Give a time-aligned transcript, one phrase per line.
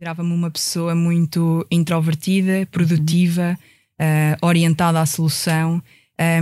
[0.00, 3.54] Considerava-me uma pessoa muito introvertida, produtiva,
[4.00, 5.82] uh, orientada à solução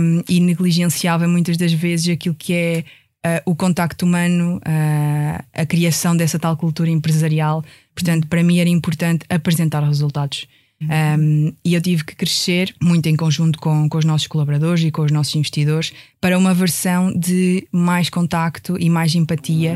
[0.01, 2.85] um, e negligenciava muitas das vezes aquilo que é
[3.27, 7.61] uh, o contacto humano, uh, a criação dessa tal cultura empresarial.
[7.93, 10.47] Portanto, para mim era importante apresentar resultados.
[10.81, 14.89] Um, e eu tive que crescer muito em conjunto com, com os nossos colaboradores e
[14.89, 15.91] com os nossos investidores
[16.21, 19.75] para uma versão de mais contacto e mais empatia.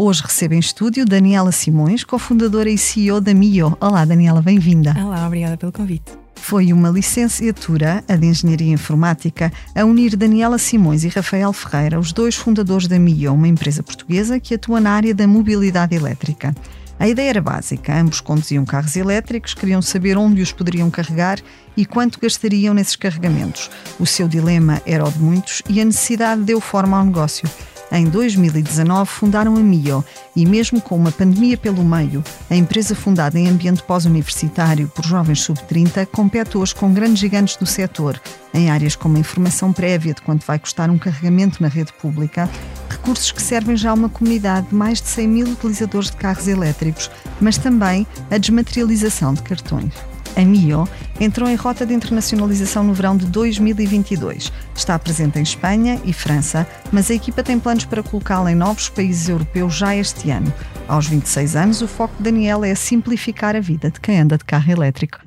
[0.00, 3.76] Hoje recebo em estúdio Daniela Simões, cofundadora e CEO da MIO.
[3.80, 4.94] Olá, Daniela, bem-vinda.
[4.96, 6.12] Olá, obrigada pelo convite.
[6.36, 12.12] Foi uma licenciatura, a de Engenharia Informática, a unir Daniela Simões e Rafael Ferreira, os
[12.12, 16.54] dois fundadores da MIO, uma empresa portuguesa que atua na área da mobilidade elétrica.
[16.96, 21.40] A ideia era básica: ambos conduziam carros elétricos, queriam saber onde os poderiam carregar
[21.76, 23.68] e quanto gastariam nesses carregamentos.
[23.98, 27.50] O seu dilema era o de muitos e a necessidade deu forma ao negócio.
[27.90, 30.04] Em 2019 fundaram a MIO
[30.36, 35.40] e, mesmo com uma pandemia pelo meio, a empresa fundada em ambiente pós-universitário por jovens
[35.40, 38.20] sub-30 compete hoje com grandes gigantes do setor,
[38.52, 42.48] em áreas como a informação prévia de quanto vai custar um carregamento na rede pública,
[42.90, 46.46] recursos que servem já a uma comunidade de mais de 100 mil utilizadores de carros
[46.46, 49.94] elétricos, mas também a desmaterialização de cartões.
[50.36, 50.86] A MIO
[51.20, 54.52] entrou em rota de internacionalização no verão de 2022.
[54.74, 58.88] Está presente em Espanha e França, mas a equipa tem planos para colocá-la em novos
[58.88, 60.52] países europeus já este ano.
[60.86, 64.44] Aos 26 anos, o foco de Daniela é simplificar a vida de quem anda de
[64.44, 65.18] carro elétrico.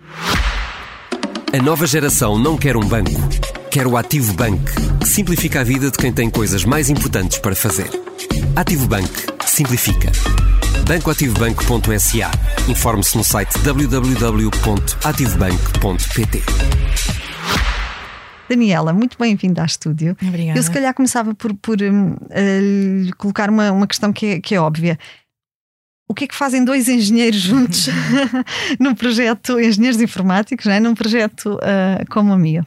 [1.54, 3.12] A nova geração não quer um banco,
[3.70, 4.64] quer o Ativo Bank,
[5.00, 7.90] que simplifica a vida de quem tem coisas mais importantes para fazer.
[8.56, 9.12] Ativo Bank
[9.46, 10.12] simplifica
[10.86, 12.30] bancoativobanco.sa.
[12.70, 16.44] Informe-se no site www.ativobanco.pt.
[18.50, 20.18] Daniela, muito bem-vinda ao estúdio.
[20.22, 20.60] Obrigada.
[20.60, 24.60] Eu se calhar começava por, por uh, colocar uma, uma questão que é, que é
[24.60, 25.00] óbvia.
[26.08, 27.88] O que é que fazem dois engenheiros juntos
[28.78, 30.82] num projeto, engenheiros informáticos, não é?
[30.82, 32.66] num projeto uh, como o meu?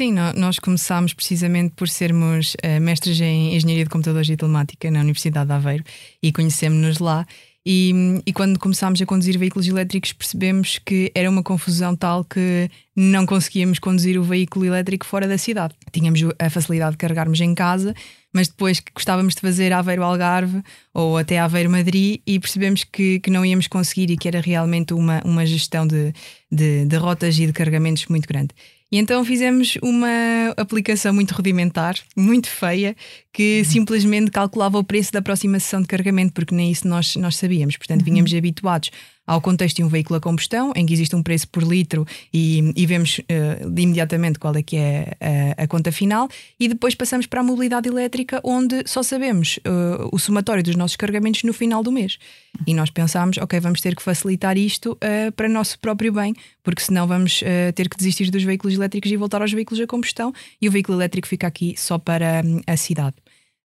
[0.00, 5.00] Sim, nós começámos precisamente por sermos uh, mestres em Engenharia de Computadores e Telemática na
[5.00, 5.84] Universidade de Aveiro
[6.22, 7.26] e conhecemos-nos lá.
[7.66, 7.92] E,
[8.24, 13.26] e, quando começámos a conduzir veículos elétricos, percebemos que era uma confusão tal que não
[13.26, 15.74] conseguíamos conduzir o veículo elétrico fora da cidade.
[15.92, 17.94] Tínhamos a facilidade de carregarmos em casa,
[18.32, 20.62] mas depois gostávamos de fazer Aveiro Algarve
[20.94, 24.94] ou até Aveiro Madrid e percebemos que, que não íamos conseguir e que era realmente
[24.94, 26.14] uma, uma gestão de,
[26.50, 28.54] de, de rotas e de carregamentos muito grande.
[28.92, 30.08] E então fizemos uma
[30.56, 32.96] aplicação muito rudimentar, muito feia,
[33.32, 33.64] que uhum.
[33.64, 37.76] simplesmente calculava o preço da próxima sessão de carregamento, porque nem isso nós, nós sabíamos.
[37.76, 38.06] Portanto, uhum.
[38.38, 38.90] habituados
[39.26, 42.72] ao contexto de um veículo a combustão, em que existe um preço por litro e,
[42.74, 45.16] e vemos uh, imediatamente qual é que é
[45.56, 50.08] a, a, conta final, e depois passamos para a mobilidade elétrica, onde só sabemos uh,
[50.12, 52.18] o somatório dos nossos carregamentos no final do mês.
[52.66, 56.82] E nós pensámos, ok, vamos ter que facilitar isto uh, para nosso próprio bem, porque
[56.82, 57.42] senão vamos
[57.74, 60.98] ter que desistir dos veículos elétricos e voltar aos veículos a combustão, e o veículo
[60.98, 63.16] elétrico fica aqui só para um, a cidade.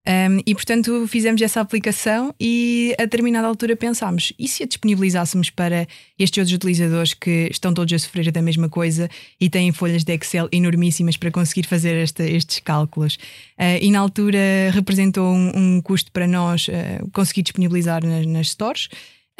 [0.08, 5.50] Um, e portanto fizemos essa aplicação e a determinada altura pensámos: e se a disponibilizássemos
[5.50, 9.10] para estes outros utilizadores que estão todos a sofrer da mesma coisa
[9.42, 13.16] e têm folhas de Excel enormíssimas para conseguir fazer esta, estes cálculos?
[13.60, 14.38] Uh, e na altura
[14.72, 18.88] representou um, um custo para nós uh, conseguir disponibilizar nas, nas stores.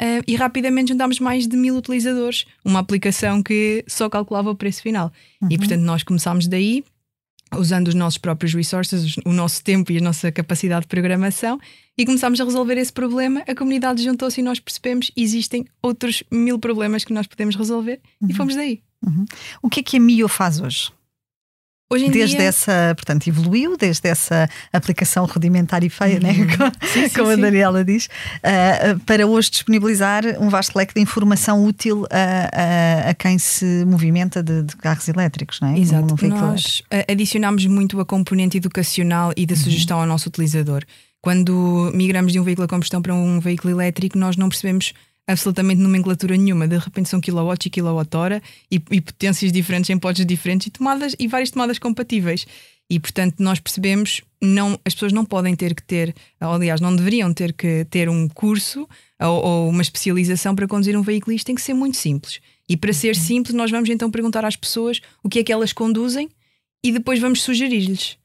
[0.02, 4.82] Uh, e rapidamente juntámos mais de mil utilizadores, uma aplicação que só calculava o preço
[4.82, 5.10] final.
[5.40, 5.48] Uhum.
[5.50, 6.84] E portanto nós começámos daí,
[7.54, 11.58] usando os nossos próprios resources, o nosso tempo e a nossa capacidade de programação,
[11.96, 13.42] e começámos a resolver esse problema.
[13.46, 18.00] A comunidade juntou-se e nós percebemos que existem outros mil problemas que nós podemos resolver
[18.20, 18.28] uhum.
[18.30, 18.82] e fomos daí.
[19.04, 19.24] Uhum.
[19.62, 20.90] O que é que a Mio faz hoje?
[21.88, 22.46] Hoje em desde dia...
[22.46, 26.32] essa, portanto, evoluiu desde essa aplicação rudimentar e feia, né?
[26.32, 26.44] uhum.
[26.46, 26.56] né?
[26.56, 31.00] como, sim, sim, como a Daniela diz, uh, para hoje disponibilizar um vasto leque de
[31.00, 35.78] informação útil a, a, a quem se movimenta de, de, carros elétricos, não é?
[35.78, 36.16] Exato.
[36.26, 39.60] Nós adicionamos muito a componente educacional e de uhum.
[39.60, 40.82] sugestão ao nosso utilizador.
[41.22, 44.92] Quando migramos de um veículo a combustão para um veículo elétrico, nós não percebemos
[45.26, 46.68] absolutamente nomenclatura nenhuma.
[46.68, 51.14] De repente são kilowatts e kilowatt-hora e, e, potências diferentes em pods diferentes e tomadas
[51.18, 52.46] e várias tomadas compatíveis.
[52.88, 56.94] E, portanto, nós percebemos não as pessoas não podem ter que ter, ou, aliás, não
[56.94, 58.88] deveriam ter que ter um curso
[59.20, 61.34] ou, ou, uma especialização para conduzir um veículo.
[61.34, 62.40] Isto tem que ser muito simples.
[62.68, 63.22] E para ser uhum.
[63.22, 66.28] simples, nós vamos então perguntar às pessoas o que é que elas conduzem
[66.82, 68.16] e depois vamos sugerir-lhes.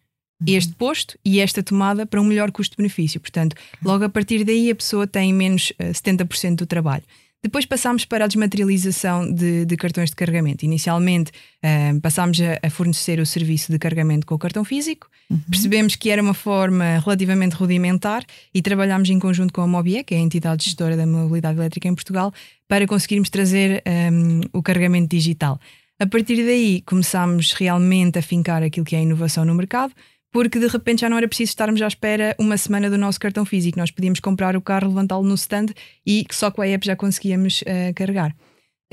[0.47, 3.19] Este posto e esta tomada para um melhor custo-benefício.
[3.19, 7.03] Portanto, logo a partir daí a pessoa tem menos uh, eh, 70% do trabalho.
[7.43, 10.63] Depois passámos para a desmaterialização de, de cartões de carregamento.
[10.63, 11.31] Inicialmente
[11.63, 15.39] uh, passámos a, a, fornecer o serviço de carregamento com o cartão físico, uhum.
[15.49, 18.23] percebemos que era uma forma relativamente rudimentar
[18.53, 21.88] e trabalhámos em conjunto com a Mobie, que é a entidade gestora da mobilidade elétrica
[21.88, 22.31] em Portugal,
[22.67, 25.59] para conseguirmos trazer um, o carregamento digital.
[25.99, 29.93] A partir daí começámos realmente a fincar aquilo que é a inovação no mercado,
[30.31, 33.45] porque de repente já não era preciso estarmos à espera uma semana do nosso cartão
[33.45, 33.78] físico.
[33.78, 35.68] Nós podíamos comprar o carro, levantá-lo no stand
[36.06, 38.36] e só com a app já conseguíamos uh, carregar.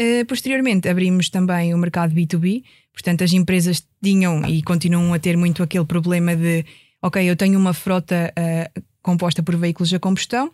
[0.00, 2.62] Uh, posteriormente abrimos também o mercado B2B,
[2.92, 6.64] portanto as empresas tinham e continuam a ter muito aquele problema de
[7.02, 10.52] ok, eu tenho uma frota uh, composta por veículos a combustão,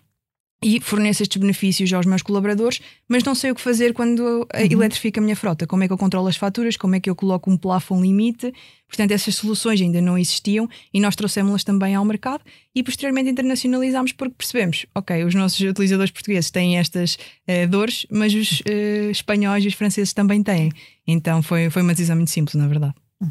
[0.65, 4.47] e forneço estes benefícios aos meus colaboradores, mas não sei o que fazer quando uhum.
[4.55, 5.67] eletrifico a minha frota.
[5.67, 6.75] Como é que eu controlo as faturas?
[6.75, 8.51] Como é que eu coloco um plafond limite?
[8.89, 12.43] Portanto, essas soluções ainda não existiam e nós trouxemos-las também ao mercado
[12.75, 18.33] e posteriormente internacionalizámos porque percebemos, ok, os nossos utilizadores portugueses têm estas uh, dores, mas
[18.33, 20.73] os uh, espanhóis e os franceses também têm.
[21.07, 22.95] Então foi, foi uma decisão muito simples, na verdade.
[23.21, 23.31] Uhum.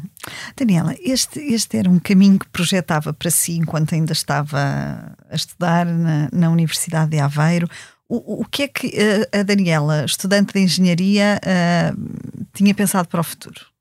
[0.56, 5.86] Daniela, este, este era um caminho que projetava para si enquanto ainda estava a estudar
[5.86, 7.68] na, na Universidade de Aveiro.
[8.08, 8.92] O, o que é que
[9.32, 13.74] a, a Daniela, estudante de engenharia, uh, tinha pensado para o futuro?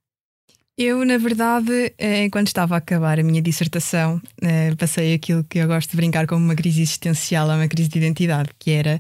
[0.76, 5.60] Eu, na verdade, eh, enquanto estava a acabar a minha dissertação, eh, passei aquilo que
[5.60, 9.00] eu gosto de brincar como uma crise existencial, uma crise de identidade, que era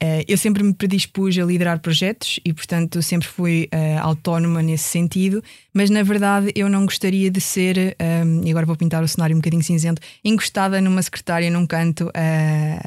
[0.00, 4.84] Uh, eu sempre me predispus a liderar projetos e, portanto, sempre fui uh, autónoma nesse
[4.84, 5.42] sentido,
[5.74, 9.08] mas na verdade eu não gostaria de ser, um, ehm, e agora vou pintar o
[9.08, 12.10] cenário um bocadinho cinzento, encostada numa secretária num canto uh,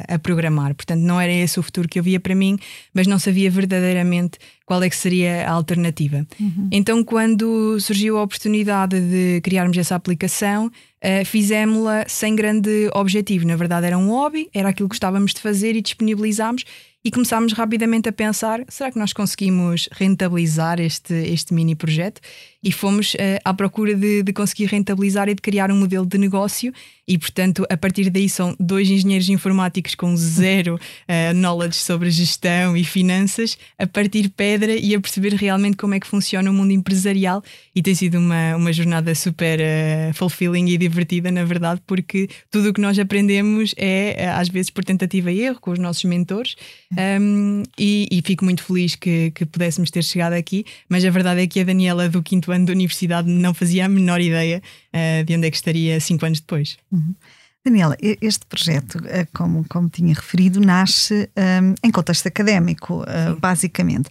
[0.08, 0.74] a programar.
[0.74, 2.58] Portanto, não era esse o futuro que eu via para mim,
[2.94, 6.26] mas não sabia verdadeiramente qual é que seria a alternativa.
[6.40, 6.70] Uhum.
[6.72, 13.46] Então, quando surgiu a oportunidade de criarmos essa aplicação, uh, fizemos-la sem grande objetivo.
[13.46, 16.64] Na verdade, era um hobby, era aquilo que gostávamos de fazer e disponibilizámos
[17.04, 22.22] e começámos rapidamente a pensar: será que nós conseguimos rentabilizar este, este mini projeto?
[22.64, 26.16] E fomos uh, à procura de, de, conseguir rentabilizar e de criar um modelo de
[26.20, 26.72] negócio.
[27.08, 32.78] E, portanto, a partir daí são dois engenheiros informáticos com zero uh, knowledge sobre gestão
[32.78, 36.72] e finanças a partir pedra e a perceber realmente como é que funciona o mundo
[36.72, 37.44] empresarial.
[37.76, 42.70] E tem sido uma, uma jornada super uh, fulfilling e divertida, na verdade, porque tudo
[42.70, 46.56] o que nós aprendemos é, às vezes, por tentativa e erro com os nossos mentores.
[46.98, 51.42] Um, e, e, fico muito feliz que, que pudéssemos ter chegado aqui, mas a verdade
[51.42, 54.62] é que a Daniela do quinto ano da universidade não fazia a menor ideia
[54.94, 56.78] uh, de onde é que estaria cinco anos depois.
[56.92, 57.16] Uhum.
[57.64, 64.10] Daniela, este projeto, eh, como, como tinha referido, nasce um, em contexto académico, uh, basicamente.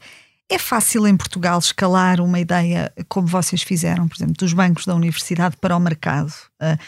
[0.48, 4.94] É fácil em Portugal escalar uma ideia como vocês fizeram, por exemplo, dos bancos da
[4.94, 6.32] universidade para o mercado?
[6.62, 6.78] Uh,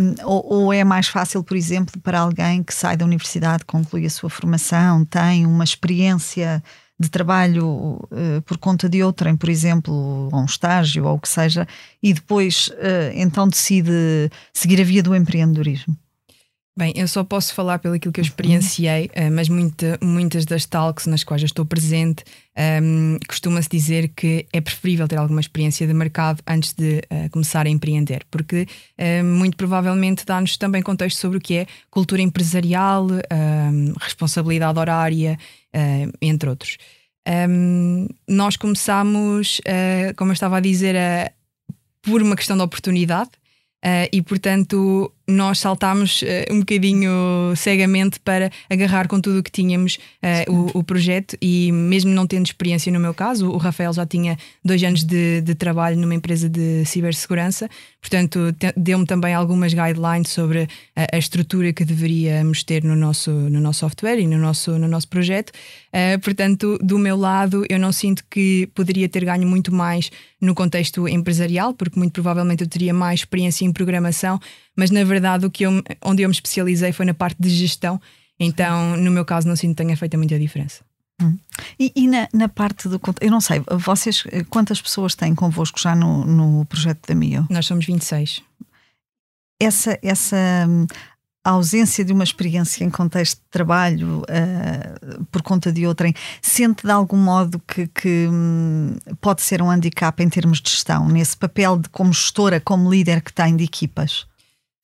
[0.00, 4.06] um, ou, ou, é mais fácil, por exemplo, para alguém que sai da universidade, conclui
[4.06, 6.62] a sua formação, tem uma experiência
[6.98, 11.28] de trabalho uh, por conta de outrem, por exemplo, ou um estágio ou o que
[11.28, 11.66] seja,
[12.02, 15.96] e depois uh, então decide seguir a via do empreendedorismo?
[16.76, 20.66] Bem, eu só posso falar pelo aquilo que eu experienciei, uh, mas muita, muitas das
[20.66, 22.24] talks nas quais eu estou presente,
[22.82, 27.64] um, costuma-se dizer que é preferível ter alguma experiência de mercado antes de uh, começar
[27.64, 28.66] a empreender, porque
[28.98, 33.06] uh, muito provavelmente dá-nos também contexto sobre o que é cultura empresarial,
[34.00, 35.38] responsabilidade horária,
[36.20, 36.76] entre outros.
[37.48, 39.60] Um, nós começamos,
[40.16, 40.96] como eu estava a dizer,
[42.02, 43.30] por uma questão de oportunidade.
[43.84, 47.10] Uh, e portanto nós saltámos uh, um bocadinho
[47.56, 51.36] cegamente para agarrar com tudo o que tínhamos uh, o, o, projeto.
[51.40, 55.40] E mesmo não tendo experiência no meu caso, o Rafael já tinha dois anos de,
[55.40, 57.68] de trabalho numa empresa de cibersegurança,
[58.00, 63.60] portanto deu-me também algumas guidelines sobre a, a, estrutura que deveríamos ter no nosso, no
[63.60, 65.50] nosso software e no nosso, no nosso projeto.
[65.88, 70.54] Uh, portanto, do meu lado, eu não sinto que poderia ter ganho muito mais no
[70.54, 74.38] contexto empresarial, porque muito provavelmente eu teria mais experiência em programação
[74.76, 78.00] mas na verdade o que eu, onde eu me especializei foi na parte de gestão,
[78.38, 80.82] então no meu caso não sinto que tenha feito muita diferença.
[81.22, 81.38] Hum.
[81.78, 83.00] E, e na, na, parte do.
[83.20, 87.46] Eu não sei, vocês quantas pessoas têm convosco já no, no projeto da MIO?
[87.48, 88.42] Nós somos 26.
[89.60, 90.66] Essa, essa
[91.44, 96.84] a ausência de uma experiência em contexto de trabalho uh, por conta de outrem, sente
[96.84, 101.36] de algum modo que, que um, pode ser um handicap em termos de gestão, nesse
[101.36, 104.26] papel de como gestora, como líder que tem de equipas?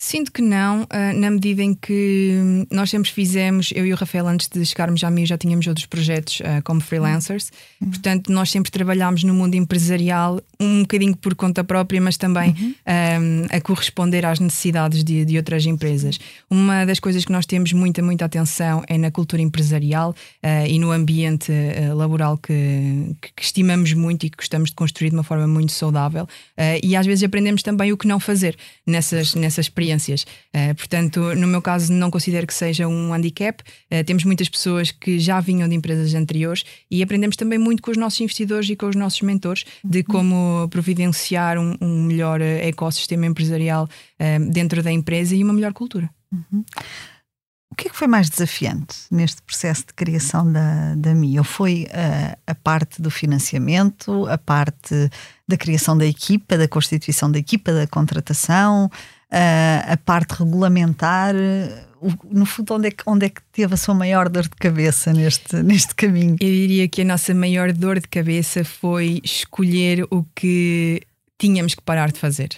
[0.03, 3.97] Sinto que não, uh, na medida em que hum, nós sempre fizemos, eu e o
[3.97, 7.91] Rafael, antes de chegarmos a mim, já tínhamos outros projetos uh, como freelancers, uhum.
[7.91, 12.75] portanto, nós sempre trabalhámos no mundo empresarial, um bocadinho por conta própria, mas também uhum.
[13.21, 16.19] um, a corresponder às necessidades de, de, outras empresas.
[16.49, 20.79] Uma das coisas que nós temos muita, muita atenção é na cultura empresarial uh, e
[20.79, 21.53] no ambiente
[21.95, 26.27] laboral que, que, estimamos muito e que gostamos de construir de uma forma muito saudável,
[26.83, 30.23] e às vezes aprendemos também o que não fazer nessas, nessas experiências experiências.
[30.55, 33.63] Uh, portanto, no meu caso, não considero que seja um handicap.
[33.91, 37.91] Uh, temos muitas pessoas que já vinham de empresas anteriores e aprendemos também muito com
[37.91, 40.05] os nossos investidores e com os nossos mentores de uhum.
[40.05, 45.73] como providenciar um, um melhor eh, ecossistema empresarial uh, dentro da empresa e uma melhor
[45.73, 46.11] cultura.
[46.33, 46.65] Uhum.
[47.73, 51.45] O que é que foi mais desafiante neste processo de criação da, da MIO?
[51.45, 55.09] Foi a, a parte do financiamento, a parte
[55.47, 58.91] da criação da equipa, da constituição da equipa, da contratação,
[59.31, 61.35] a, a parte regulamentar.
[62.31, 65.13] No fundo, onde é, que, onde é que teve a sua maior dor de cabeça
[65.13, 66.37] neste, neste caminho?
[66.41, 71.03] Eu diria que a nossa maior dor de cabeça foi escolher o que
[71.39, 72.49] tínhamos que parar de fazer.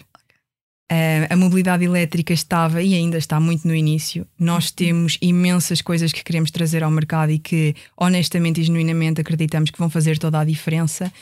[1.29, 4.27] a mobilidade elétrica estava e ainda está muito no início.
[4.39, 9.71] Nós temos imensas coisas que queremos trazer ao mercado e que, honestamente e genuinamente, acreditamos
[9.71, 11.13] que vão fazer toda a diferença,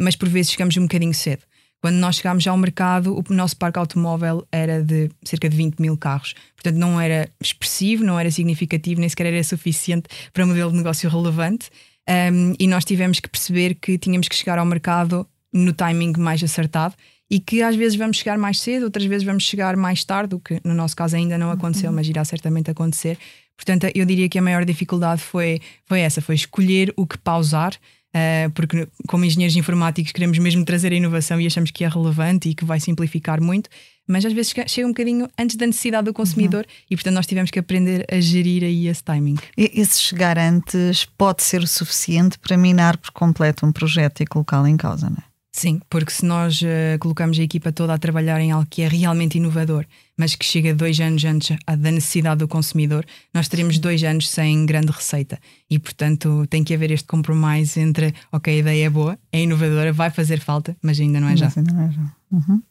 [0.00, 1.42] mas por vezes chegamos um bocadinho cedo.
[1.80, 5.96] Quando nós chegámos ao mercado, o nosso parque automóvel era de cerca de 20 mil
[5.96, 6.34] carros.
[6.56, 10.76] Portanto, não era expressivo, não era significativo, nem sequer era suficiente para um modelo de
[10.76, 11.70] negócio relevante.
[12.08, 16.42] Um, e nós tivemos que perceber que tínhamos que chegar ao mercado no timing mais
[16.42, 16.94] acertado
[17.30, 20.40] e que às vezes vamos chegar mais cedo, outras vezes vamos chegar mais tarde, o
[20.40, 21.96] que no nosso caso ainda não aconteceu, uhum.
[21.96, 23.18] mas irá certamente acontecer.
[23.56, 27.74] Portanto, eu diria que a maior dificuldade foi, foi essa: foi escolher o que pausar
[28.14, 32.48] Uh, porque, como engenheiros informáticos, queremos mesmo trazer a inovação e achamos que é relevante
[32.48, 33.68] e que vai simplificar muito,
[34.06, 36.86] mas às vezes chega um bocadinho antes da necessidade do consumidor uhum.
[36.90, 39.36] e, portanto, nós tivemos que aprender a gerir aí esse timing.
[39.56, 44.66] Esse chegar antes pode ser o suficiente para minar por completo um projeto e colocá-lo
[44.66, 45.27] em causa, não é?
[45.58, 48.86] Sim, porque se nós uh, colocamos a equipa toda a trabalhar em algo que é
[48.86, 49.84] realmente inovador,
[50.16, 54.64] mas que chega dois anos antes da necessidade do consumidor, nós teremos dois anos sem
[54.64, 55.36] grande receita.
[55.68, 59.92] E, portanto, tem que haver este compromisso entre, ok, a ideia é boa, é inovadora,
[59.92, 61.52] vai fazer falta, mas ainda não é já.
[61.56, 62.12] Ainda não é já.
[62.30, 62.62] Uhum.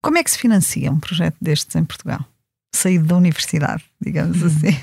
[0.00, 2.24] Como é que se financia um projeto destes em Portugal?
[2.72, 4.46] Saído da universidade, digamos uhum.
[4.46, 4.76] assim.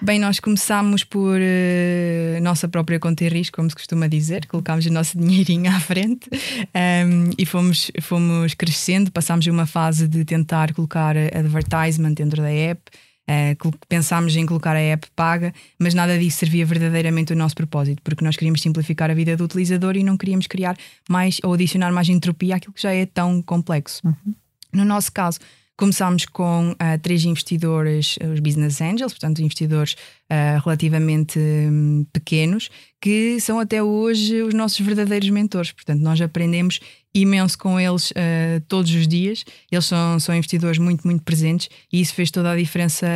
[0.00, 4.86] Bem, nós começámos por uh, nossa própria conta e risco, como se costuma dizer, colocámos
[4.86, 9.10] o nosso dinheirinho à frente um, e fomos, fomos crescendo.
[9.10, 12.82] Passámos de uma fase de tentar colocar advertisement dentro da app.
[13.28, 18.00] Uh, pensámos em colocar a app paga, mas nada disso servia verdadeiramente o nosso propósito,
[18.02, 20.78] porque nós queríamos simplificar a vida do utilizador e não queríamos criar
[21.10, 24.00] mais ou adicionar mais entropia àquilo que já é tão complexo.
[24.06, 24.34] Uhum.
[24.72, 25.40] No nosso caso,
[25.78, 32.68] Começámos com uh, três investidores, os business angels, portanto, investidores uh, relativamente um, pequenos,
[33.00, 35.70] que são até hoje os nossos verdadeiros mentores.
[35.70, 36.80] Portanto, nós aprendemos
[37.14, 39.44] imenso com eles uh, todos os dias.
[39.70, 43.06] Eles são, são investidores muito, muito presentes e isso fez toda a diferença,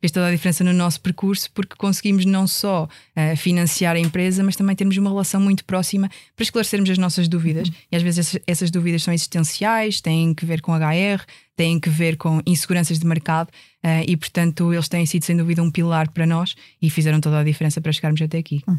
[0.00, 4.42] fez toda a diferença no nosso percurso, porque conseguimos não só uh, financiar a empresa,
[4.42, 7.68] mas também termos uma relação muito próxima para esclarecermos as nossas dúvidas.
[7.68, 7.74] Uhum.
[7.92, 11.24] E às vezes essas, essas, dúvidas são existenciais, têm que ver com HR,
[11.56, 13.48] têm que ver com inseguranças de mercado
[13.84, 17.40] uh, e, portanto, eles têm sido sem dúvida um pilar para nós e fizeram toda
[17.40, 18.62] a diferença para chegarmos até aqui.
[18.66, 18.78] Uhum.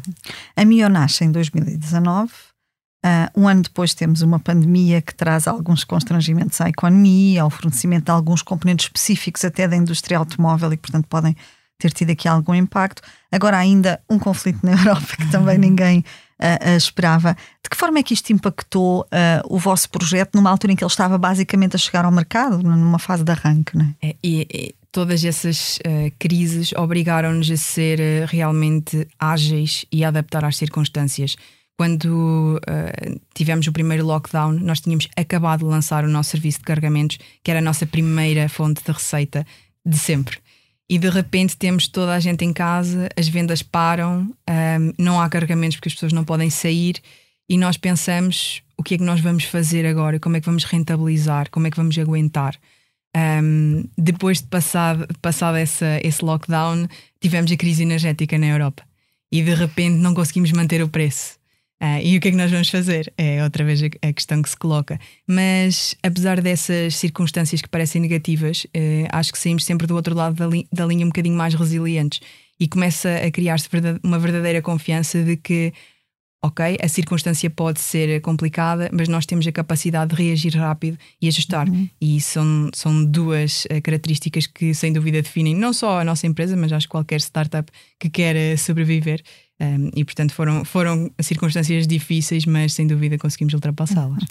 [0.56, 2.51] A Mio nasce em 2019
[3.04, 8.04] Uh, um ano depois temos uma pandemia que traz alguns constrangimentos à economia, ao fornecimento
[8.04, 11.36] de alguns componentes específicos até da indústria automóvel e, portanto, podem
[11.80, 13.02] ter tido aqui algum impacto.
[13.32, 17.36] Agora ainda um conflito na Europa que também ninguém uh, uh, esperava.
[17.60, 19.04] De que forma é que isto impactou
[19.48, 23.00] o vosso projeto numa altura em que ele estava basicamente a chegar ao mercado, numa
[23.00, 23.76] fase de arranque?
[23.76, 24.10] Não é?
[24.10, 25.80] é e, e todas essas
[26.20, 31.36] crises obrigaram-nos a ser realmente ágeis e a adaptar às circunstâncias
[31.82, 36.64] quando uh, tivemos o primeiro lockdown, nós tínhamos acabado de lançar o nosso serviço de
[36.64, 39.44] carregamentos, que era a nossa primeira fonte de receita
[39.84, 40.38] de sempre.
[40.88, 45.20] E de repente temos toda a gente em casa, as vendas param, um, ehm, não
[45.20, 47.02] há carregamentos porque as pessoas não podem sair,
[47.48, 50.62] e nós pensamos o que é que nós vamos fazer agora, como é que vamos
[50.62, 52.54] rentabilizar, como é que vamos aguentar.
[53.16, 56.86] Um, ehm, depois de passado, passado essa, esse lockdown,
[57.20, 58.84] tivemos a crise energética na Europa
[59.32, 61.41] e de repente não conseguimos manter o preço.
[61.82, 63.12] Uh, e o que é que nós vamos fazer?
[63.18, 65.00] É outra vez a, questão que se coloca.
[65.26, 70.36] Mas, apesar dessas circunstâncias que parecem negativas, uh, acho que saímos sempre do outro lado
[70.36, 72.20] da, li da linha um bocadinho mais resilientes
[72.60, 73.68] e começa a criar-se
[74.04, 75.72] uma verdadeira confiança de que,
[76.40, 81.26] ok, a circunstância pode ser complicada, mas nós temos a capacidade de reagir rápido e
[81.26, 81.68] ajustar.
[81.68, 81.90] Uhum.
[82.00, 86.56] E são, são duas uh, características que, sem dúvida, definem não só a nossa empresa,
[86.56, 89.20] mas acho que qualquer startup que quer sobreviver.
[89.60, 94.24] Um, e portanto foram, foram circunstâncias difíceis, mas sem dúvida conseguimos ultrapassá-las.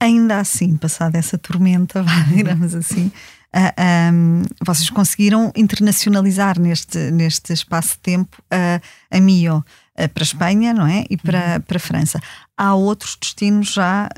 [0.00, 2.04] Ainda assim, passada essa tormenta,
[2.34, 3.10] digamos assim,
[3.54, 8.80] uh, um, vocês conseguiram internacionalizar neste, neste espaço de tempo uh,
[9.10, 11.04] a MIO uh, para a Espanha, não é?
[11.08, 11.60] E para, uhum.
[11.62, 12.20] para a França.
[12.56, 14.08] Há outros destinos já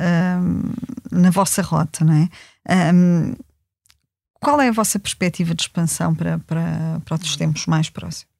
[1.11, 2.93] na vossa rota, não é?
[2.93, 3.35] Um,
[4.41, 8.38] qual é a vossa perspectiva de expansão para, para, para outros tempos mais próximos?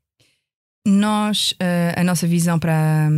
[0.89, 3.11] Nós, uh, a nossa visão para,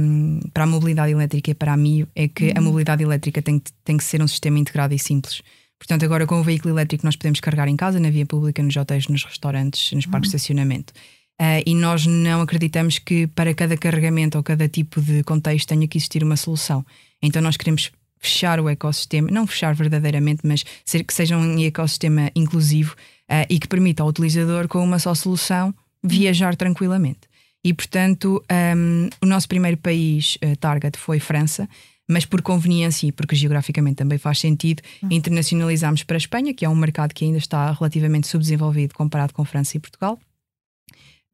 [0.53, 2.55] para a mobilidade elétrica e para a MIO é que uhum.
[2.57, 5.41] a mobilidade elétrica tem, tem que ser um sistema integrado e simples.
[5.79, 8.77] Portanto, agora com o veículo elétrico nós podemos carregar em casa, na via pública, nos
[8.77, 10.33] hotéis, nos restaurantes, nos parques uhum.
[10.33, 10.93] de estacionamento.
[11.41, 15.87] Uh, e nós não acreditamos que para cada carregamento ou cada tipo de contexto tenha
[15.87, 16.85] que existir uma solução.
[17.23, 22.33] Então nós queremos fechar o ecossistema, não fechar verdadeiramente, mas ser, que seja um ecossistema
[22.35, 22.97] inclusivo
[23.31, 25.73] uh, e que permita ao utilizador, com uma só solução,
[26.03, 27.30] viajar tranquilamente.
[27.65, 28.43] E, portanto,
[28.77, 31.69] um, o nosso primeiro país uh, target foi França,
[32.09, 35.11] mas por conveniência e porque geograficamente também faz sentido, uhum.
[35.13, 39.45] internacionalizámos para a Espanha, que é um mercado que ainda está relativamente subdesenvolvido comparado com
[39.45, 40.19] França e Portugal,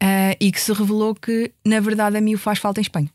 [0.02, 3.11] uh, e que se revelou que, na verdade, a mim faz falta em Espanha.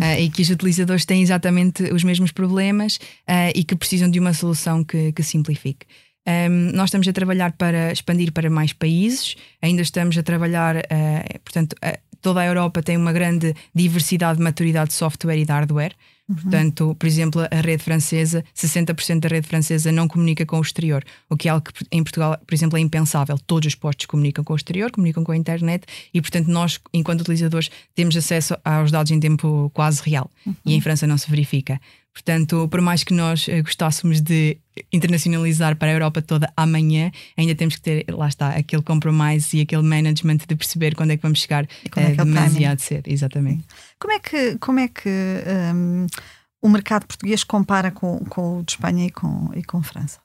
[0.00, 4.18] Uh, e que os utilizadores têm exatamente os mesmos problemas uh, e que precisam de
[4.18, 5.86] uma solução que, que simplifique.
[6.26, 11.40] Um, nós estamos a trabalhar para expandir para mais países, ainda estamos a trabalhar, uh,
[11.44, 11.76] portanto,
[12.22, 15.94] toda a Europa tem uma grande diversidade de maturidade de software e de hardware.
[16.28, 16.36] Uhum.
[16.36, 21.04] Portanto, por exemplo, a rede francesa, 60% da rede francesa não comunica com o exterior,
[21.28, 23.36] o que é algo que em Portugal, por exemplo, é impensável.
[23.38, 27.22] Todos os postos comunicam com o exterior, comunicam com a internet e, portanto, nós, enquanto
[27.22, 30.30] utilizadores, temos acesso aos dados em tempo quase real.
[30.46, 30.54] Uhum.
[30.64, 31.80] E em França não se verifica.
[32.12, 34.58] Portanto, por mais que nós eh, gostássemos de
[34.92, 39.62] internacionalizar para a Europa toda amanhã, ainda temos que ter, lá está, aquele compromisso e
[39.62, 43.08] aquele management de perceber quando é que vamos chegar é uh, demasiado cedo.
[43.08, 43.64] Exatamente.
[43.98, 45.08] Como é que, como é que
[45.74, 46.06] um,
[46.60, 50.20] o mercado português compara com, com o de Espanha e com, e com França?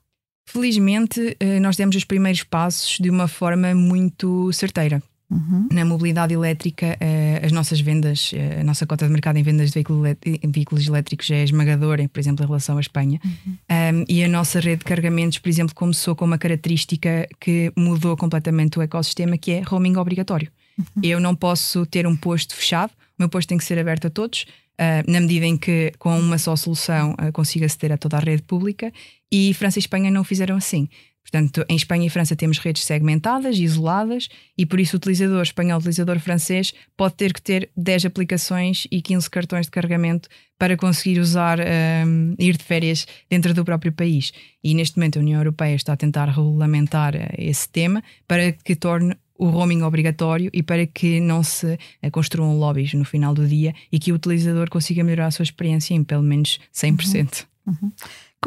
[0.46, 5.04] Felizmente, eh, nós demos os primeiros passos de uma forma muito certeira.
[5.30, 5.68] Uhum.
[5.72, 9.68] Na mobilidade elétrica, uh, as nossas vendas, uh, a nossa cota de mercado em vendas
[9.68, 10.04] de veículo
[10.48, 13.20] veículos elétricos é esmagadora, por exemplo, em relação à Espanha.
[13.24, 13.58] Uhum.
[13.70, 18.16] Um, e a nossa rede de carregamentos, por exemplo, começou com uma característica que mudou
[18.16, 20.50] completamente o ecossistema, que é roaming obrigatório.
[20.78, 20.86] Uhum.
[21.04, 24.10] Eu não posso ter um posto fechado, o meu posto tem que ser aberto a
[24.10, 24.44] todos,
[24.80, 28.44] uh, na medida em que com uma só solução consiga aceder a toda a rede
[28.44, 28.94] pública,
[29.30, 30.88] e França e Espanha não fizeram assim.
[31.30, 35.78] Portanto, em Espanha e França temos redes segmentadas, isoladas, e por isso o utilizador espanhol,
[35.78, 41.20] utilizador francês, pode ter que ter 10 aplicações e 15 cartões de carregamento para conseguir
[41.20, 44.32] usar, um, ir de férias dentro do próprio país.
[44.64, 48.76] E neste momento a União Europeia está a tentar regulamentar eh, esse tema para que
[48.76, 53.46] torne o roaming obrigatório e para que não se eh, construam lobbies no final do
[53.46, 57.46] dia e que o utilizador consiga melhorar a sua experiência em pelo menos 100%.
[57.66, 57.76] Uhum.
[57.82, 57.92] Uhum.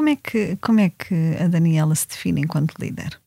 [0.01, 3.21] Como é que, como é que a Daniela se define enquanto líder?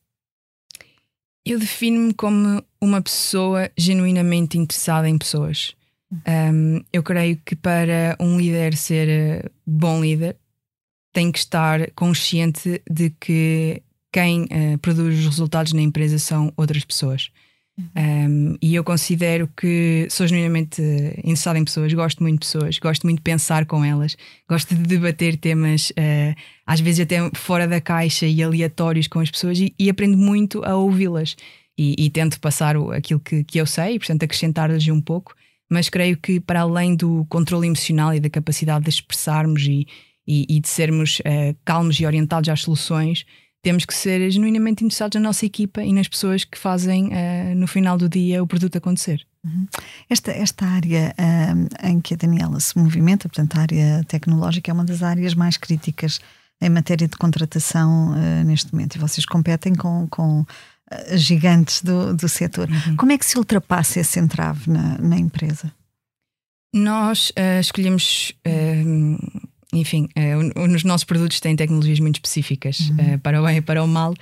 [1.47, 5.77] Eu defino-me como uma pessoa genuinamente interessada em pessoas.
[6.11, 10.37] Um, eu creio que para um líder ser eh, bom líder,
[11.13, 16.85] tem que estar consciente de que quem uh, produz os resultados na empresa são outras
[16.85, 17.31] pessoas.
[17.77, 20.81] Um, e eu considero que sou genuinamente
[21.19, 24.17] interessada em pessoas, gosto muito de pessoas, gosto muito de pensar com elas,
[24.49, 26.35] gosto de debater temas, uh,
[26.65, 30.65] às vezes até fora da caixa e aleatórios com as pessoas, e, e aprendo muito
[30.65, 31.37] a ouvi-las.
[31.77, 35.35] E, e, tento passar o, aquilo que, que eu sei, e, portanto, acrescentar-lhes um pouco.
[35.69, 39.85] Mas creio que, para além do controle emocional e da capacidade de expressarmos e,
[40.25, 43.27] e, e de sermos uh, calmos e orientados às soluções,
[43.65, 47.67] temos que ser genuinamente interessados na nossa equipa e nas pessoas que fazem uh, no
[47.67, 49.27] final do dia o produto acontecer.
[49.43, 49.67] Uhum.
[50.09, 54.75] Esta, esta área uh, em que a Daniela se movimenta, portanto, a área tecnológica, é
[54.75, 56.21] uma das áreas mais críticas
[56.61, 58.97] em matéria de contratação uh, neste momento.
[58.97, 60.45] E vocês competem com, com
[61.13, 62.69] gigantes do, do setor.
[62.69, 62.97] Uhum.
[62.97, 65.73] Como é que se ultrapassa esse entrave na, na empresa?
[66.73, 68.33] Nós escolhemos
[69.75, 73.15] enfim, uh, os nossos produtos têm tecnologias muito específicas, uhum.
[73.15, 74.15] uh, para o bem e para o mal.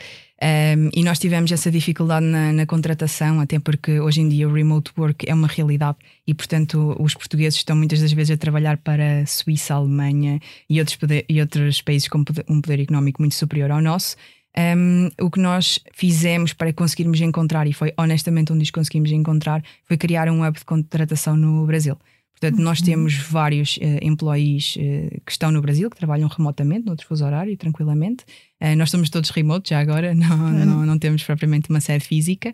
[0.42, 4.52] Um, e nós tivemos essa dificuldade na, na, contratação, até porque hoje em dia o
[4.52, 8.76] remote work é uma realidade e, portanto, os portugueses estão muitas das vezes a trabalhar
[8.78, 13.22] para a Suíça, a Alemanha e outros, poder, e outros países com um poder económico
[13.22, 14.16] muito superior ao nosso.
[14.58, 19.62] Um, o que nós fizemos para conseguirmos encontrar, e foi honestamente onde os conseguimos encontrar,
[19.84, 21.96] foi criar um hub de contratação no Brasil.
[22.42, 22.86] Portanto, nós uhum.
[22.86, 27.56] temos vários uh, employees uh, que estão no Brasil, que trabalham remotamente, noutro fuso horário,
[27.56, 28.24] tranquilamente.
[28.60, 30.64] Uh, nós somos todos remote já agora, não, uhum.
[30.64, 32.52] não, não, temos propriamente uma sede física.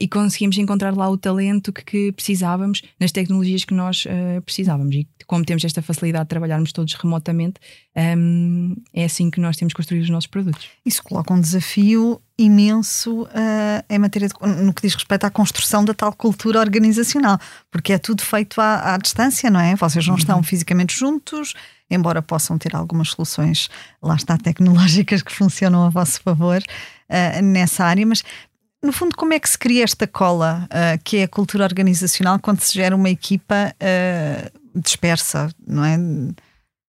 [0.00, 4.04] e conseguimos encontrar lá o talento que, que precisávamos nas tecnologias que nós
[4.44, 4.94] precisávamos.
[4.96, 7.60] E como temos esta facilidade de trabalharmos todos remotamente,
[7.96, 10.68] um, é assim que nós temos construído os nossos produtos.
[10.84, 15.84] Isso coloca um desafio imenso uh, em matéria de, no que diz respeito à construção
[15.84, 17.38] da tal cultura organizacional,
[17.70, 19.74] porque é tudo feito à, à distância, não é?
[19.76, 20.42] Vocês não estão uhum.
[20.42, 21.54] fisicamente juntos,
[21.90, 23.68] embora possam ter algumas soluções,
[24.02, 28.22] lá está, tecnológicas que funcionam a vosso favor uh, nessa área, mas
[28.82, 32.38] no fundo, como é que se cria esta cola, uh, que é a cultura organizacional,
[32.40, 33.74] quando se gera uma equipa
[34.74, 35.96] dispersa, não é?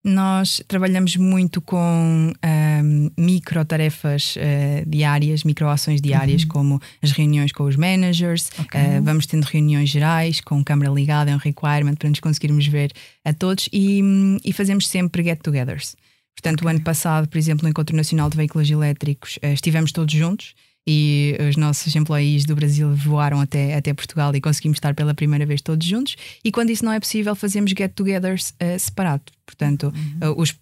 [0.04, 6.50] Nós trabalhamos muito com um, micro tarefas uh, diárias, micro ações diárias, uhum.
[6.50, 8.52] como as reuniões com os managers.
[8.60, 8.82] Okay.
[8.82, 12.92] Uh, vamos tendo reuniões gerais com câmara ligada, é um requirement para nos conseguirmos ver
[13.24, 14.02] a todos e,
[14.44, 15.96] e fazemos sempre get-togethers.
[16.36, 16.68] Portanto, okay.
[16.68, 20.54] o ano passado, por exemplo, no Encontro Nacional de Veículos Elétricos, uh, estivemos todos juntos
[20.86, 25.46] e os nossos employees do Brasil voaram até, até Portugal e conseguimos estar pela primeira
[25.46, 26.16] vez todos juntos.
[26.44, 29.34] E quando isso não é possível, fazemos get-togethers uh, separados.
[29.46, 30.32] Portanto, uhum.
[30.32, 30.56] uh, os,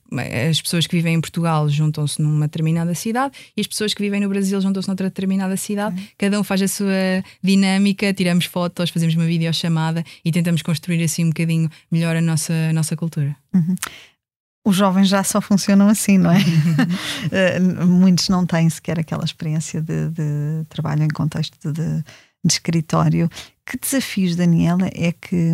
[0.49, 4.19] as pessoas que vivem em Portugal juntam-se numa determinada cidade e as pessoas que vivem
[4.19, 5.99] no Brasil juntam-se noutra determinada cidade.
[5.99, 6.07] Uhum.
[6.17, 11.25] Cada um faz a sua dinâmica, tiramos fotos, fazemos uma videochamada e tentamos construir assim
[11.25, 13.35] um bocadinho melhor a nossa, a nossa cultura.
[13.53, 13.75] Uhum
[14.63, 16.39] os jovens já só funcionam assim, não é?
[16.39, 22.03] uh, muitos não têm sequer aquela experiência de, de trabalho em contexto de, de,
[22.45, 23.29] escritório.
[23.65, 25.53] Que desafios, Daniela, é que,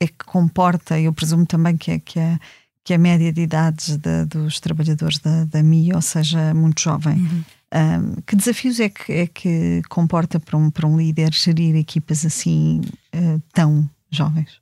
[0.00, 2.38] é que comporta, eu presumo também que, é, que, é,
[2.82, 7.14] que a média de idades de, dos trabalhadores da, da MI, ou seja, muito jovem,
[7.14, 7.44] uhum.
[7.74, 12.26] um, que desafios é que, é que comporta para um, para um líder gerir equipas
[12.26, 12.80] assim
[13.14, 14.60] uh, tão jovens?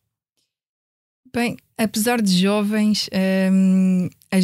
[1.37, 3.11] Bem, apesar de jovens,
[3.53, 4.38] um, a,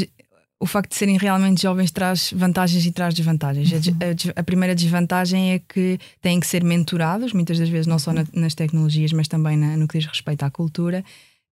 [0.61, 3.73] o facto de serem realmente jovens traz vantagens e traz desvantagens.
[3.73, 3.97] Uhum.
[4.37, 8.13] A, a, primeira desvantagem é que têm que ser mentorados, muitas das vezes não só
[8.13, 11.03] na, nas tecnologias, mas também na, no que diz respeito à cultura.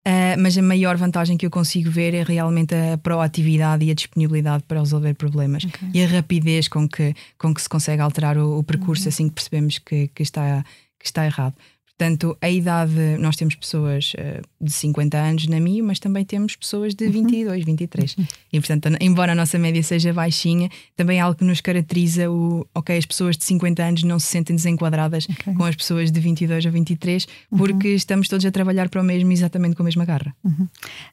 [0.06, 3.94] Uh, mas a maior vantagem que eu consigo ver é realmente a proatividade e a
[3.94, 5.90] disponibilidade para resolver problemas okay.
[5.94, 9.10] e a rapidez com que, com que se consegue alterar o, o percurso uhum.
[9.10, 10.66] assim que percebemos que, que, está,
[11.00, 11.56] que está errado.
[12.00, 16.56] Portanto, a idade, nós temos pessoas uh, de 50 anos na MI, mas também temos
[16.56, 18.16] pessoas de 22, 23.
[18.16, 18.26] Uhum.
[18.54, 22.66] E, portanto, embora a nossa média seja baixinha, também é algo que nos caracteriza o,
[22.74, 25.54] ok, as pessoas de 50 anos não se sentem desenquadradas okay.
[25.54, 27.96] com as pessoas de 22 ou 23, porque uhum.
[27.96, 30.34] estamos todos a trabalhar para o mesmo, exatamente com a mesma garra.
[30.42, 30.70] Uhum.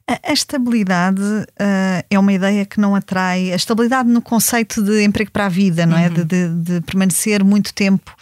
[0.07, 5.03] A, a, estabilidade uh, é uma ideia que não atrai, a estabilidade no conceito de
[5.03, 6.07] emprego para a vida, não é?
[6.07, 6.13] Uhum.
[6.13, 8.15] De, de, de permanecer muito tempo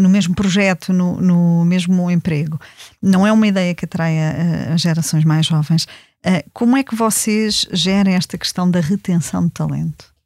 [0.00, 2.60] no mesmo projeto, no, no, mesmo emprego.
[3.00, 4.34] Não é uma ideia que atraia
[4.70, 5.84] uh, as gerações mais jovens.
[6.24, 10.16] Uh, como é que vocês gerem esta questão da retenção de talento?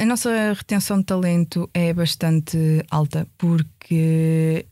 [0.00, 4.66] A nossa retenção de talento é bastante alta porque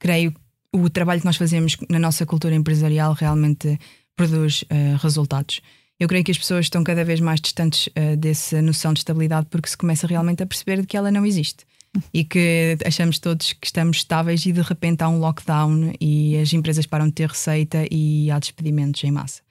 [0.00, 0.38] creio que
[0.72, 3.78] o trabalho que nós fazemos na nossa cultura empresarial realmente
[4.16, 5.60] produz uh, resultados.
[6.00, 9.46] Eu creio que as pessoas estão cada vez mais distantes uh, dessa noção de estabilidade
[9.48, 11.64] porque se começa realmente a perceber que ela não existe
[12.12, 16.52] e que achamos todos que estamos estáveis e de repente há um lockdown e as
[16.52, 19.42] empresas param de ter receita e há despedimentos em massa.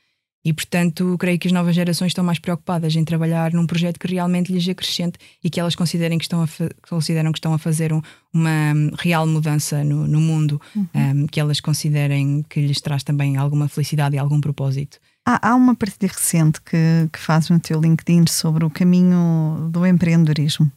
[0.43, 4.07] E portanto, creio que as novas gerações estão mais preocupadas em trabalhar num projeto que
[4.07, 6.47] realmente lhes acrescente e que elas considerem que estão a,
[6.89, 8.01] consideram que estão a fazer um,
[8.33, 10.87] uma real mudança no, no mundo, uhum.
[10.95, 14.97] um, que elas considerem que lhes traz também alguma felicidade e algum propósito.
[15.23, 19.85] Há, há uma partilha recente que, que fazes no teu LinkedIn sobre o caminho do
[19.85, 20.71] empreendedorismo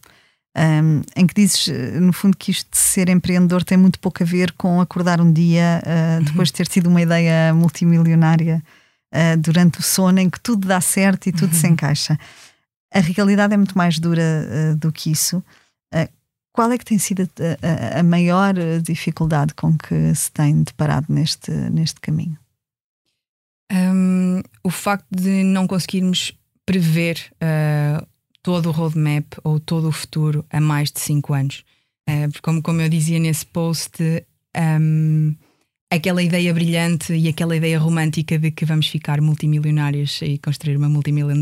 [0.56, 1.66] um, em que dizes,
[2.00, 5.32] no fundo, que isto de ser empreendedor tem muito pouco a ver com acordar um
[5.32, 8.62] dia uh, depois de ter tido uma ideia multimilionária
[9.12, 11.60] uh, durante o sono, em que tudo dá certo e tudo uhum.
[11.60, 12.18] se encaixa.
[12.92, 15.42] A realidade é muito mais dura uh, do que isso.
[16.52, 21.06] qual é que tem sido a, a, a, maior dificuldade com que se tem deparado
[21.08, 22.38] neste, neste caminho?
[23.72, 26.32] Um, o facto de não conseguirmos
[26.64, 27.32] prever
[28.44, 31.64] todo o roadmap ou todo o futuro a mais de 5 anos.
[32.08, 33.98] Uh, como, como eu dizia nesse post,
[34.54, 35.34] um,
[35.90, 40.90] aquela ideia brilhante e aquela ideia romântica de que vamos ficar multimilionários e construir uma
[40.90, 41.40] multimillion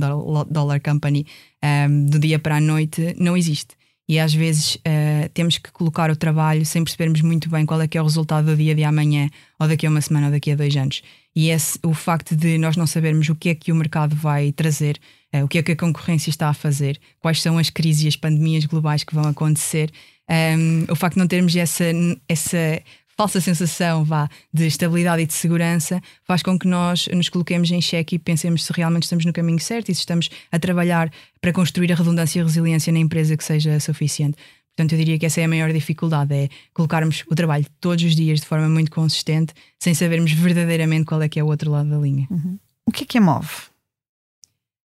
[0.48, 1.26] dollar company
[1.62, 3.74] um, do dia para a noite não existe.
[4.08, 7.88] e às vezes uh, temos que colocar o trabalho sem percebermos muito bem qual é
[7.88, 10.52] que é o resultado do dia de amanhã, ou daqui a uma semana, ou daqui
[10.52, 11.02] a dois anos.
[11.34, 14.52] E esse, o facto de nós não sabermos o que é que o mercado vai
[14.52, 15.00] trazer,
[15.40, 18.16] o que é que a concorrência está a fazer, quais são as crises e as
[18.16, 19.90] pandemias globais que vão acontecer,
[20.28, 21.84] um, ehm, o facto de não termos essa,
[22.28, 22.82] essa
[23.16, 27.80] falsa sensação vá, de estabilidade e de segurança faz com que nós nos coloquemos em
[27.80, 31.52] xeque e pensemos se realmente estamos no caminho certo e se estamos a trabalhar para
[31.52, 34.36] construir a redundância e a resiliência na empresa que seja suficiente.
[34.74, 38.16] Portanto, eu diria que essa é a maior dificuldade, é colocarmos o trabalho todos os
[38.16, 41.90] dias de forma muito consistente, sem sabermos verdadeiramente qual é que é o outro lado
[41.90, 42.26] da linha.
[42.30, 42.58] Uhum.
[42.86, 43.71] O que é que a move?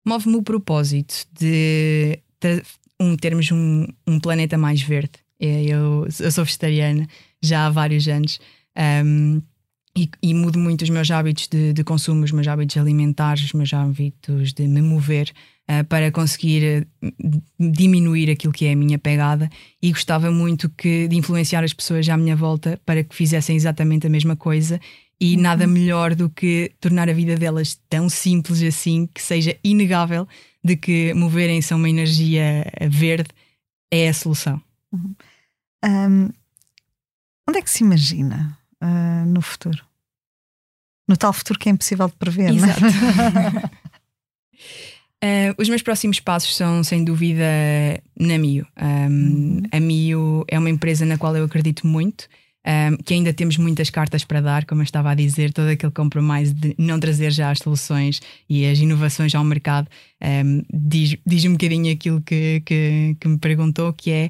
[0.08, 2.18] Move-me o propósito de
[2.98, 5.12] um, termos um, um planeta mais verde.
[5.38, 7.06] É, eu, eu sou vegetariana
[7.42, 8.40] já há vários anos.
[9.06, 9.42] Um,
[9.98, 13.54] e, e, mudo muito os meus hábitos de, de, consumo, os meus hábitos alimentares, os
[13.54, 15.34] meus hábitos de me mover
[15.70, 19.50] uh, para conseguir uh, diminuir aquilo que é a minha pegada
[19.82, 24.08] e gostava muito que, de influenciar as pessoas à minha volta para que fizessem exatamente
[24.08, 24.80] a mesma coisa
[25.20, 25.42] e uhum.
[25.42, 30.28] nada melhor do que tornar a vida delas tão simples assim que seja inegável
[30.64, 33.30] de que moverem-se a uma energia verde
[33.92, 34.62] é a solução.
[34.92, 35.16] Uhum.
[35.86, 36.30] Um,
[37.48, 39.84] onde é que se imagina uh, no futuro?
[41.08, 42.82] No tal futuro que é impossível de prever, Exato.
[42.82, 42.90] não
[45.30, 45.52] é?
[45.52, 47.44] Uh, os meus próximos passos são, sem dúvida,
[48.20, 48.68] na Mio.
[48.78, 49.64] Um, uhum.
[49.72, 52.28] A Mio é uma empresa na qual eu acredito muito
[52.68, 55.92] um, que ainda temos muitas cartas para dar, como eu estava a dizer, todo aquele
[55.92, 59.88] compromisso de não trazer já as soluções e as inovações ao mercado,
[60.22, 64.30] um, diz, diz um bocadinho aquilo que, que, que me perguntou, que é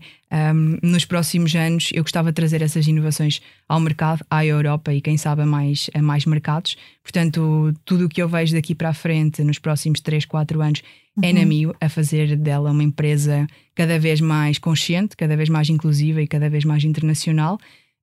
[0.53, 5.01] um, nos próximos anos eu gostava de trazer essas inovações ao mercado, à Europa e
[5.01, 6.77] quem sabe a mais, a mais mercados.
[7.01, 10.83] Portanto, tudo o que eu vejo daqui para a frente nos próximos 3, 4 anos
[11.15, 11.23] uhum.
[11.23, 11.47] é na uhum.
[11.47, 16.27] Mio a fazer dela uma empresa cada vez mais consciente, cada vez mais inclusiva e
[16.27, 17.57] cada vez mais internacional.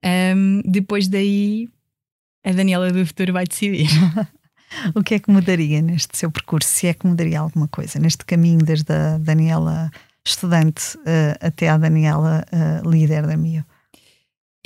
[0.04, 1.68] Um, depois daí,
[2.44, 3.88] a Daniela do futuro vai decidir.
[4.94, 6.68] o que é que mudaria neste seu percurso?
[6.68, 9.90] Se é que mudaria alguma coisa neste caminho, desde a Daniela
[10.26, 13.64] estudante uh, até a Daniela uh, líder da MIO?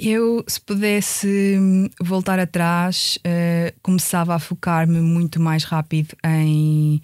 [0.01, 7.03] Eu, se pudesse hum, voltar atrás, uh, começava a focar-me muito mais rápido em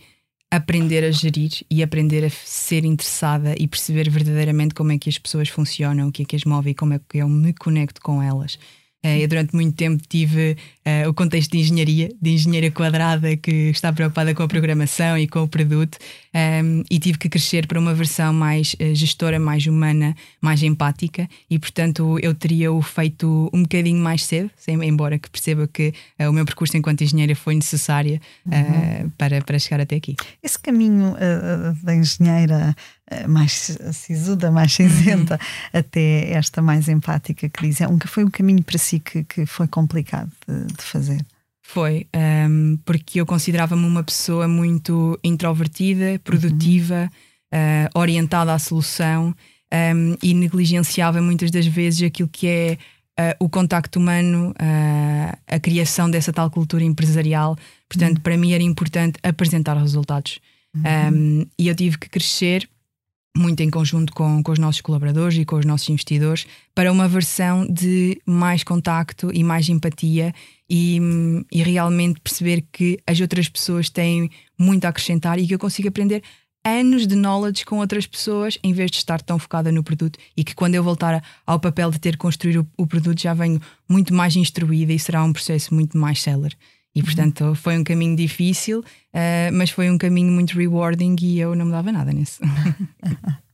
[0.56, 5.18] aprender a gerir e aprender a ser interessada e perceber verdadeiramente como é que as
[5.18, 8.00] pessoas funcionam, o que é que as move e como é que eu me conecto
[8.00, 8.58] com elas.
[9.04, 13.68] Eh, eu durante muito tempo tive uh, o contexto de engenharia, de engenheira quadrada que
[13.68, 15.98] está preocupada com a programação e com o produto,
[16.34, 20.62] um, ehm, e tive que crescer para uma versão mais uh, gestora, mais humana, mais
[20.62, 25.68] empática, e portanto eu teria o feito um bocadinho mais cedo, sem, embora que perceba
[25.68, 29.10] que uh, o meu percurso enquanto engenheira foi necessário uhum.
[29.18, 30.16] para, para chegar até aqui.
[30.42, 31.14] Esse caminho
[31.82, 35.80] da engenheira eh, mais sisuda, mais cinzenta, uhum.
[35.80, 37.80] até esta mais empática que diz.
[37.80, 41.24] É um, foi um caminho para si que, que foi complicado de, de fazer?
[41.66, 47.10] Foi, um, ehm, porque eu considerava-me uma pessoa muito introvertida, produtiva,
[47.52, 47.58] uhum.
[47.58, 49.34] uh, orientada à solução um,
[49.70, 52.78] ehm, e negligenciava muitas das vezes aquilo que é
[53.18, 57.56] uh, o contacto humano, uh, a criação dessa tal cultura empresarial.
[57.88, 58.22] Portanto, uhum.
[58.22, 60.38] para mim era importante apresentar resultados.
[60.74, 60.84] Um, uhum.
[60.86, 62.68] ehm, e eu tive que crescer
[63.36, 67.08] muito em conjunto com, com os nossos colaboradores e com os nossos investidores, para uma
[67.08, 70.32] versão de mais contacto e mais empatia
[70.70, 71.00] e,
[71.50, 75.88] e realmente perceber que as outras pessoas têm muito a acrescentar e que eu consigo
[75.88, 76.22] aprender
[76.64, 80.42] anos de knowledge com outras pessoas em vez de estar tão focada no produto e
[80.42, 84.14] que quando eu voltar ao papel de ter construído o, o produto já venho muito
[84.14, 86.56] mais instruída e será um processo muito mais seller.
[86.94, 91.54] E portanto foi um caminho difícil, uh, mas foi um caminho muito rewarding e eu
[91.54, 92.40] não me dava nada nisso.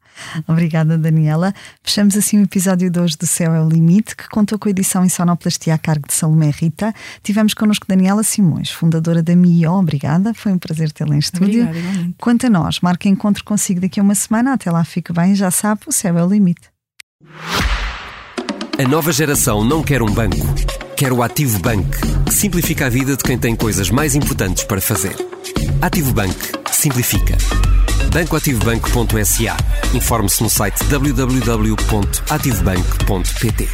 [0.47, 1.55] Obrigada, Daniela.
[1.83, 5.05] Fechamos assim o episódio 2 do Céu é o Limite, que contou com a edição
[5.05, 6.95] em sonoplastia a cargo de Salomé Rita.
[7.23, 9.73] Tivemos connosco Daniela Simões, fundadora da MIO.
[9.73, 11.65] Obrigada, foi um prazer tê-la em estúdio.
[11.65, 14.55] Obrigada, Quanto a nós, marque encontro consigo daqui a uma semana.
[14.55, 16.69] Até lá, fique bem, já sabe, o céu é o limite.
[18.79, 20.37] A nova geração não quer um banco,
[21.01, 21.89] quer o Ativo Bank,
[22.27, 25.17] que simplifica a vida de quem tem coisas mais importantes para fazer.
[25.81, 26.37] Ativo Bank.
[26.71, 27.39] Simplifica.
[28.13, 29.57] bancoativobanco.sa.
[29.95, 33.69] Informe-se no site www.ativobank.pt.